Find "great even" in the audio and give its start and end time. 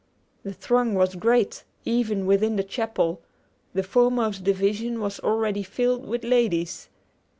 1.13-2.25